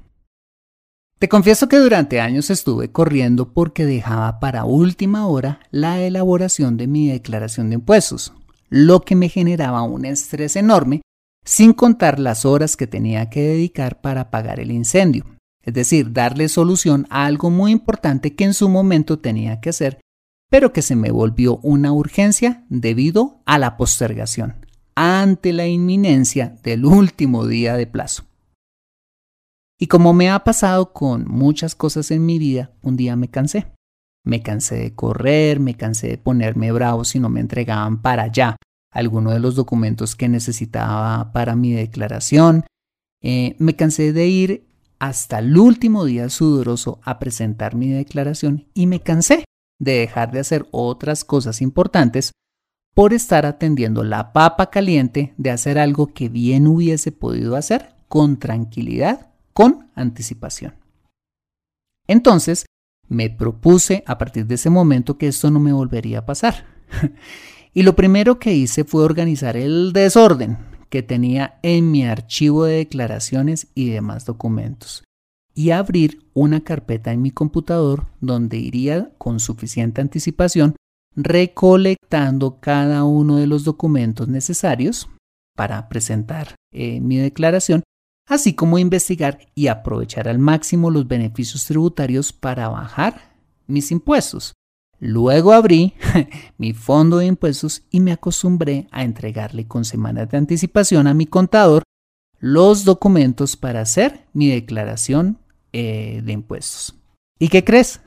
Te 1.20 1.30
confieso 1.30 1.70
que 1.70 1.78
durante 1.78 2.20
años 2.20 2.50
estuve 2.50 2.92
corriendo 2.92 3.54
porque 3.54 3.86
dejaba 3.86 4.40
para 4.40 4.66
última 4.66 5.28
hora 5.28 5.60
la 5.70 6.02
elaboración 6.02 6.76
de 6.76 6.88
mi 6.88 7.08
declaración 7.08 7.70
de 7.70 7.76
impuestos, 7.76 8.34
lo 8.70 9.02
que 9.02 9.16
me 9.16 9.30
generaba 9.30 9.84
un 9.84 10.06
estrés 10.06 10.56
enorme, 10.56 11.02
sin 11.46 11.74
contar 11.74 12.20
las 12.20 12.46
horas 12.46 12.76
que 12.76 12.88
tenía 12.88 13.30
que 13.30 13.42
dedicar 13.42 14.02
para 14.02 14.22
apagar 14.22 14.60
el 14.60 14.72
incendio, 14.72 15.26
es 15.62 15.74
decir, 15.74 16.12
darle 16.12 16.50
solución 16.50 17.06
a 17.12 17.26
algo 17.26 17.52
muy 17.52 17.72
importante 17.72 18.36
que 18.36 18.44
en 18.44 18.56
su 18.56 18.68
momento 18.68 19.20
tenía 19.20 19.62
que 19.62 19.70
hacer 19.70 20.00
pero 20.50 20.74
que 20.74 20.82
se 20.82 20.96
me 20.96 21.12
volvió 21.12 21.58
una 21.58 21.92
urgencia 21.92 22.64
debido 22.70 23.42
a 23.46 23.58
la 23.58 23.78
postergación, 23.78 24.66
ante 24.96 25.54
la 25.54 25.68
inminencia 25.68 26.58
del 26.64 26.86
último 26.86 27.48
día 27.48 27.76
de 27.76 27.88
plazo. 27.88 28.26
Y 29.78 29.88
como 29.88 30.14
me 30.14 30.30
ha 30.30 30.44
pasado 30.44 30.94
con 30.94 31.28
muchas 31.28 31.76
cosas 31.76 32.12
en 32.12 32.26
mi 32.26 32.40
vida, 32.40 32.72
un 32.82 32.96
día 32.96 33.16
me 33.16 33.30
cansé. 33.30 33.68
Me 34.24 34.42
cansé 34.42 34.76
de 34.78 34.96
correr, 34.96 35.60
me 35.60 35.76
cansé 35.76 36.08
de 36.08 36.18
ponerme 36.18 36.72
bravo 36.72 37.04
si 37.04 37.20
no 37.20 37.30
me 37.30 37.42
entregaban 37.42 38.02
para 38.02 38.24
allá 38.24 38.56
alguno 38.90 39.32
de 39.32 39.40
los 39.40 39.56
documentos 39.56 40.16
que 40.16 40.30
necesitaba 40.30 41.34
para 41.34 41.56
mi 41.56 41.74
declaración. 41.74 42.66
Eh, 43.22 43.56
me 43.60 43.76
cansé 43.76 44.14
de 44.14 44.28
ir 44.28 44.68
hasta 45.00 45.40
el 45.40 45.58
último 45.58 46.06
día 46.06 46.30
sudoroso 46.30 47.00
a 47.04 47.20
presentar 47.20 47.76
mi 47.76 47.90
declaración 47.90 48.68
y 48.74 48.88
me 48.88 49.02
cansé 49.02 49.44
de 49.80 49.94
dejar 50.00 50.32
de 50.32 50.40
hacer 50.40 50.68
otras 50.72 51.24
cosas 51.24 51.62
importantes 51.62 52.32
por 52.94 53.14
estar 53.14 53.46
atendiendo 53.46 54.04
la 54.04 54.32
papa 54.32 54.70
caliente 54.70 55.34
de 55.38 55.52
hacer 55.52 55.78
algo 55.78 56.08
que 56.08 56.30
bien 56.30 56.66
hubiese 56.68 57.12
podido 57.12 57.56
hacer 57.56 57.94
con 58.08 58.38
tranquilidad, 58.38 59.32
con 59.54 59.92
anticipación. 59.96 60.76
Entonces, 62.08 62.66
me 63.08 63.30
propuse 63.30 64.04
a 64.08 64.18
partir 64.18 64.46
de 64.48 64.56
ese 64.56 64.70
momento 64.70 65.18
que 65.18 65.28
esto 65.28 65.52
no 65.52 65.60
me 65.60 65.74
volvería 65.74 66.20
a 66.20 66.26
pasar. 66.26 66.66
y 67.74 67.84
lo 67.84 67.96
primero 67.96 68.40
que 68.40 68.54
hice 68.54 68.86
fue 68.86 69.04
organizar 69.04 69.58
el 69.58 69.92
desorden 69.92 70.58
que 70.90 71.04
tenía 71.04 71.60
en 71.62 71.92
mi 71.92 72.06
archivo 72.06 72.64
de 72.64 72.78
declaraciones 72.78 73.68
y 73.76 73.90
demás 73.90 74.26
documentos 74.26 75.04
y 75.56 75.72
abrir 75.72 76.22
una 76.34 76.62
carpeta 76.62 77.12
en 77.12 77.22
mi 77.22 77.32
computador 77.32 78.06
donde 78.20 78.58
iría 78.58 79.12
con 79.18 79.40
suficiente 79.40 80.02
anticipación 80.02 80.76
recolectando 81.16 82.60
cada 82.60 83.06
uno 83.06 83.38
de 83.38 83.48
los 83.48 83.64
documentos 83.64 84.28
necesarios 84.28 85.10
para 85.56 85.88
presentar 85.88 86.56
eh, 86.74 87.00
mi 87.00 87.16
declaración, 87.16 87.84
así 88.28 88.54
como 88.54 88.78
investigar 88.78 89.40
y 89.56 89.68
aprovechar 89.68 90.28
al 90.28 90.40
máximo 90.40 90.92
los 90.92 91.08
beneficios 91.08 91.66
tributarios 91.66 92.34
para 92.34 92.68
bajar 92.68 93.34
mis 93.66 93.92
impuestos. 93.92 94.54
Luego 95.00 95.54
abrí 95.54 95.94
mi 96.58 96.74
fondo 96.74 97.18
de 97.18 97.28
impuestos 97.28 97.84
y 97.90 98.02
me 98.02 98.12
acostumbré 98.12 98.88
a 98.92 99.04
entregarle 99.04 99.68
con 99.68 99.86
semanas 99.86 100.30
de 100.30 100.38
anticipación 100.38 101.08
a 101.08 101.14
mi 101.14 101.26
contador 101.26 101.84
los 102.40 102.84
documentos 102.84 103.56
para 103.56 103.82
hacer 103.82 104.26
mi 104.34 104.50
declaración 104.50 105.40
eh, 105.78 106.22
de 106.24 106.32
impuestos. 106.32 106.96
¿Y 107.38 107.50
qué 107.50 107.66
crees? 107.66 108.00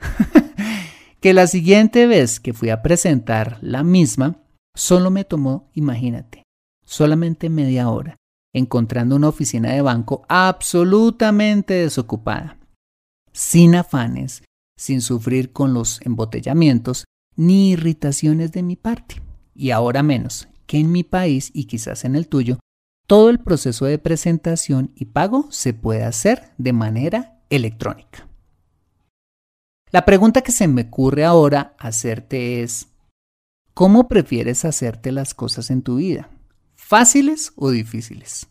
que 1.21 1.35
la 1.35 1.45
siguiente 1.45 2.07
vez 2.07 2.39
que 2.39 2.51
fui 2.51 2.71
a 2.71 2.81
presentar 2.81 3.59
la 3.61 3.83
misma, 3.83 4.41
solo 4.75 5.11
me 5.11 5.23
tomó, 5.23 5.69
imagínate, 5.75 6.41
solamente 6.83 7.47
media 7.51 7.87
hora, 7.89 8.15
encontrando 8.55 9.15
una 9.15 9.27
oficina 9.27 9.71
de 9.71 9.83
banco 9.83 10.25
absolutamente 10.29 11.75
desocupada, 11.75 12.57
sin 13.33 13.75
afanes, 13.75 14.41
sin 14.75 15.01
sufrir 15.01 15.51
con 15.51 15.75
los 15.75 16.01
embotellamientos 16.01 17.05
ni 17.35 17.69
irritaciones 17.69 18.51
de 18.51 18.63
mi 18.63 18.77
parte. 18.77 19.21
Y 19.53 19.69
ahora 19.69 20.01
menos, 20.01 20.47
que 20.65 20.79
en 20.79 20.91
mi 20.91 21.03
país 21.03 21.51
y 21.53 21.65
quizás 21.65 22.03
en 22.03 22.15
el 22.15 22.27
tuyo, 22.27 22.57
todo 23.05 23.29
el 23.29 23.37
proceso 23.37 23.85
de 23.85 23.99
presentación 23.99 24.91
y 24.95 25.05
pago 25.05 25.51
se 25.51 25.75
puede 25.75 26.03
hacer 26.03 26.51
de 26.57 26.73
manera 26.73 27.38
electrónica. 27.49 28.27
La 29.91 30.05
pregunta 30.05 30.41
que 30.41 30.51
se 30.51 30.67
me 30.67 30.83
ocurre 30.83 31.25
ahora 31.25 31.75
hacerte 31.79 32.61
es, 32.61 32.87
¿cómo 33.73 34.07
prefieres 34.07 34.65
hacerte 34.65 35.11
las 35.11 35.33
cosas 35.33 35.71
en 35.71 35.81
tu 35.81 35.95
vida? 35.95 36.29
¿Fáciles 36.75 37.53
o 37.55 37.71
difíciles? 37.71 38.47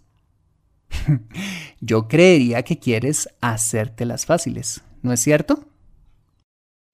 Yo 1.81 2.09
creería 2.09 2.63
que 2.63 2.79
quieres 2.79 3.29
hacértelas 3.41 4.27
fáciles, 4.27 4.83
¿no 5.03 5.13
es 5.13 5.21
cierto? 5.21 5.69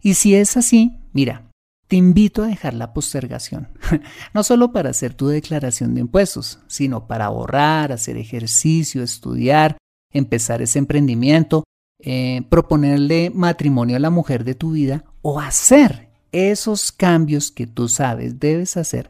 Y 0.02 0.14
si 0.14 0.34
es 0.34 0.58
así, 0.58 0.98
mira, 1.14 1.50
te 1.88 1.96
invito 1.96 2.42
a 2.42 2.48
dejar 2.48 2.74
la 2.74 2.92
postergación, 2.92 3.68
no 4.34 4.42
solo 4.42 4.72
para 4.72 4.90
hacer 4.90 5.14
tu 5.14 5.28
declaración 5.28 5.94
de 5.94 6.02
impuestos, 6.02 6.60
sino 6.66 7.06
para 7.06 7.26
ahorrar, 7.26 7.92
hacer 7.92 8.18
ejercicio, 8.18 9.02
estudiar, 9.02 9.78
empezar 10.10 10.60
ese 10.60 10.78
emprendimiento, 10.78 11.64
eh, 12.06 12.42
proponerle 12.50 13.30
matrimonio 13.30 13.96
a 13.96 14.00
la 14.00 14.10
mujer 14.10 14.44
de 14.44 14.54
tu 14.54 14.72
vida 14.72 15.06
o 15.22 15.40
hacer 15.40 16.10
esos 16.32 16.92
cambios 16.92 17.50
que 17.50 17.66
tú 17.66 17.88
sabes 17.88 18.38
debes 18.38 18.76
hacer 18.76 19.08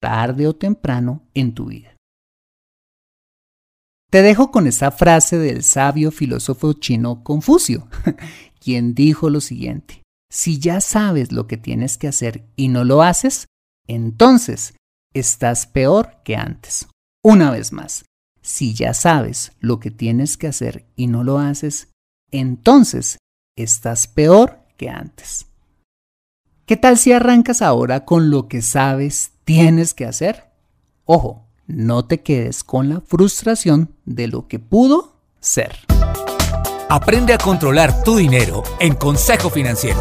tarde 0.00 0.48
o 0.48 0.56
temprano 0.56 1.22
en 1.34 1.54
tu 1.54 1.66
vida. 1.66 1.94
Te 4.10 4.22
dejo 4.22 4.50
con 4.50 4.66
esa 4.66 4.90
frase 4.90 5.38
del 5.38 5.62
sabio 5.62 6.10
filósofo 6.10 6.72
chino 6.72 7.22
Confucio, 7.22 7.86
quien 8.60 8.94
dijo 8.94 9.30
lo 9.30 9.40
siguiente, 9.40 10.02
si 10.28 10.58
ya 10.58 10.80
sabes 10.80 11.30
lo 11.30 11.46
que 11.46 11.56
tienes 11.56 11.96
que 11.96 12.08
hacer 12.08 12.44
y 12.56 12.68
no 12.68 12.82
lo 12.82 13.02
haces, 13.02 13.46
entonces 13.86 14.74
estás 15.14 15.66
peor 15.66 16.16
que 16.24 16.34
antes. 16.34 16.88
Una 17.22 17.52
vez 17.52 17.72
más, 17.72 18.04
si 18.40 18.74
ya 18.74 18.94
sabes 18.94 19.52
lo 19.60 19.78
que 19.78 19.92
tienes 19.92 20.36
que 20.36 20.48
hacer 20.48 20.88
y 20.96 21.06
no 21.06 21.22
lo 21.22 21.38
haces, 21.38 21.91
entonces 22.32 23.18
estás 23.56 24.08
peor 24.08 24.58
que 24.76 24.88
antes. 24.88 25.46
¿Qué 26.66 26.76
tal 26.76 26.98
si 26.98 27.12
arrancas 27.12 27.62
ahora 27.62 28.04
con 28.04 28.30
lo 28.30 28.48
que 28.48 28.62
sabes 28.62 29.32
tienes 29.44 29.94
que 29.94 30.06
hacer? 30.06 30.50
Ojo, 31.04 31.46
no 31.66 32.06
te 32.06 32.22
quedes 32.22 32.64
con 32.64 32.88
la 32.88 33.00
frustración 33.00 33.94
de 34.04 34.26
lo 34.26 34.48
que 34.48 34.58
pudo 34.58 35.16
ser. 35.40 35.76
Aprende 36.88 37.32
a 37.32 37.38
controlar 37.38 38.02
tu 38.02 38.16
dinero 38.16 38.62
en 38.80 38.94
Consejo 38.94 39.50
Financiero. 39.50 40.00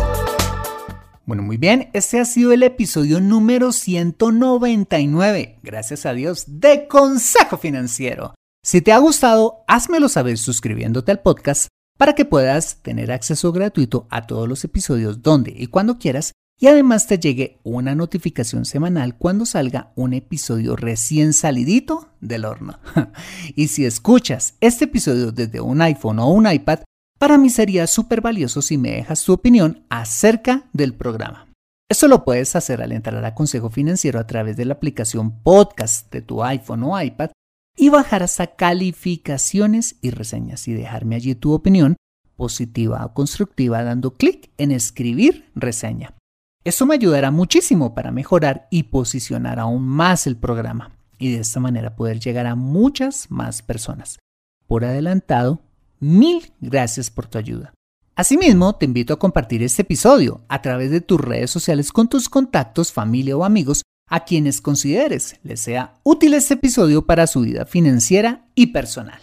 Bueno, 1.25 1.43
muy 1.43 1.57
bien, 1.57 1.89
este 1.93 2.19
ha 2.19 2.25
sido 2.25 2.51
el 2.51 2.63
episodio 2.63 3.21
número 3.21 3.71
199, 3.71 5.59
gracias 5.63 6.05
a 6.05 6.13
Dios, 6.13 6.45
de 6.47 6.87
Consejo 6.87 7.57
Financiero. 7.57 8.33
Si 8.63 8.81
te 8.81 8.91
ha 8.91 8.97
gustado, 8.97 9.63
házmelo 9.67 10.09
saber 10.09 10.37
suscribiéndote 10.37 11.11
al 11.11 11.21
podcast 11.21 11.67
para 12.01 12.15
que 12.15 12.25
puedas 12.25 12.77
tener 12.77 13.11
acceso 13.11 13.51
gratuito 13.51 14.07
a 14.09 14.25
todos 14.25 14.49
los 14.49 14.63
episodios 14.63 15.21
donde 15.21 15.53
y 15.55 15.67
cuando 15.67 15.99
quieras 15.99 16.31
y 16.59 16.65
además 16.65 17.05
te 17.05 17.19
llegue 17.19 17.59
una 17.61 17.93
notificación 17.93 18.65
semanal 18.65 19.19
cuando 19.19 19.45
salga 19.45 19.91
un 19.95 20.13
episodio 20.13 20.75
recién 20.75 21.31
salidito 21.31 22.09
del 22.19 22.45
horno. 22.45 22.79
y 23.55 23.67
si 23.67 23.85
escuchas 23.85 24.55
este 24.61 24.85
episodio 24.85 25.31
desde 25.31 25.61
un 25.61 25.79
iPhone 25.79 26.17
o 26.17 26.31
un 26.31 26.51
iPad, 26.51 26.79
para 27.19 27.37
mí 27.37 27.51
sería 27.51 27.85
súper 27.85 28.21
valioso 28.21 28.63
si 28.63 28.79
me 28.79 28.93
dejas 28.93 29.23
tu 29.23 29.33
opinión 29.33 29.85
acerca 29.91 30.63
del 30.73 30.95
programa. 30.95 31.49
Eso 31.87 32.07
lo 32.07 32.25
puedes 32.25 32.55
hacer 32.55 32.81
al 32.81 32.93
entrar 32.93 33.23
a 33.23 33.35
Consejo 33.35 33.69
Financiero 33.69 34.19
a 34.19 34.25
través 34.25 34.57
de 34.57 34.65
la 34.65 34.73
aplicación 34.73 35.43
podcast 35.43 36.11
de 36.11 36.23
tu 36.23 36.43
iPhone 36.43 36.81
o 36.81 36.99
iPad 36.99 37.29
y 37.75 37.89
bajar 37.89 38.23
hasta 38.23 38.55
calificaciones 38.55 39.95
y 40.01 40.11
reseñas 40.11 40.67
y 40.67 40.73
dejarme 40.73 41.15
allí 41.15 41.35
tu 41.35 41.53
opinión 41.53 41.95
positiva 42.35 43.05
o 43.05 43.13
constructiva 43.13 43.83
dando 43.83 44.15
clic 44.15 44.49
en 44.57 44.71
escribir 44.71 45.49
reseña. 45.55 46.15
Eso 46.63 46.85
me 46.85 46.95
ayudará 46.95 47.31
muchísimo 47.31 47.95
para 47.95 48.11
mejorar 48.11 48.67
y 48.69 48.83
posicionar 48.83 49.59
aún 49.59 49.87
más 49.87 50.27
el 50.27 50.37
programa 50.37 50.91
y 51.17 51.31
de 51.31 51.39
esta 51.39 51.59
manera 51.59 51.95
poder 51.95 52.19
llegar 52.19 52.47
a 52.47 52.55
muchas 52.55 53.29
más 53.29 53.61
personas. 53.61 54.19
Por 54.67 54.85
adelantado, 54.85 55.61
mil 55.99 56.51
gracias 56.59 57.09
por 57.09 57.27
tu 57.27 57.37
ayuda. 57.37 57.73
Asimismo, 58.15 58.75
te 58.75 58.85
invito 58.85 59.13
a 59.13 59.19
compartir 59.19 59.63
este 59.63 59.83
episodio 59.83 60.41
a 60.49 60.61
través 60.61 60.91
de 60.91 61.01
tus 61.01 61.19
redes 61.19 61.49
sociales 61.49 61.91
con 61.91 62.07
tus 62.07 62.29
contactos, 62.29 62.91
familia 62.91 63.37
o 63.37 63.43
amigos 63.43 63.83
a 64.11 64.25
quienes 64.25 64.61
consideres 64.61 65.37
les 65.41 65.61
sea 65.61 65.93
útil 66.03 66.35
este 66.35 66.55
episodio 66.55 67.05
para 67.05 67.25
su 67.25 67.41
vida 67.41 67.65
financiera 67.65 68.45
y 68.53 68.67
personal. 68.67 69.21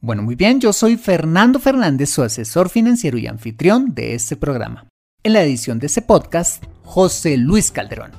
Bueno, 0.00 0.22
muy 0.22 0.36
bien, 0.36 0.60
yo 0.60 0.72
soy 0.72 0.96
Fernando 0.96 1.58
Fernández, 1.58 2.08
su 2.08 2.22
asesor 2.22 2.70
financiero 2.70 3.18
y 3.18 3.26
anfitrión 3.26 3.94
de 3.94 4.14
este 4.14 4.36
programa. 4.36 4.86
En 5.24 5.32
la 5.32 5.42
edición 5.42 5.80
de 5.80 5.88
ese 5.88 6.00
podcast, 6.00 6.62
José 6.84 7.36
Luis 7.36 7.72
Calderón. 7.72 8.12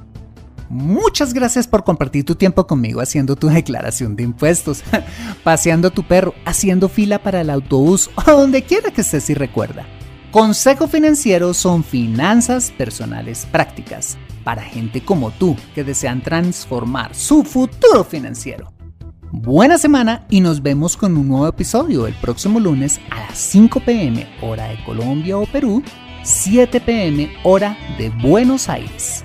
Muchas 0.67 1.33
gracias 1.33 1.65
por 1.65 1.85
compartir 1.85 2.25
tu 2.25 2.35
tiempo 2.35 2.67
conmigo 2.67 2.99
haciendo 2.99 3.37
tu 3.37 3.47
declaración 3.49 4.17
de 4.17 4.23
impuestos, 4.23 4.83
paseando 5.45 5.91
tu 5.91 6.03
perro, 6.03 6.35
haciendo 6.45 6.89
fila 6.89 7.23
para 7.23 7.39
el 7.39 7.49
autobús 7.49 8.09
o 8.15 8.29
donde 8.29 8.63
quiera 8.63 8.91
que 8.91 9.01
estés 9.01 9.29
y 9.29 9.33
recuerda. 9.33 9.87
Consejo 10.31 10.89
Financiero 10.89 11.53
son 11.53 11.85
finanzas 11.85 12.69
personales 12.71 13.47
prácticas 13.49 14.17
para 14.49 14.63
gente 14.63 15.01
como 15.01 15.29
tú 15.29 15.55
que 15.75 15.83
desean 15.83 16.23
transformar 16.23 17.13
su 17.13 17.43
futuro 17.43 18.03
financiero. 18.03 18.73
Buena 19.31 19.77
semana 19.77 20.25
y 20.27 20.41
nos 20.41 20.63
vemos 20.63 20.97
con 20.97 21.15
un 21.17 21.27
nuevo 21.27 21.47
episodio 21.47 22.07
el 22.07 22.15
próximo 22.15 22.59
lunes 22.59 22.99
a 23.11 23.19
las 23.19 23.37
5 23.37 23.79
pm 23.81 24.27
hora 24.41 24.69
de 24.69 24.83
Colombia 24.85 25.37
o 25.37 25.45
Perú 25.45 25.83
7 26.23 26.81
pm 26.81 27.31
hora 27.43 27.77
de 27.99 28.09
Buenos 28.09 28.69
Aires. 28.69 29.23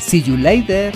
See 0.00 0.20
you 0.20 0.36
later. 0.36 0.92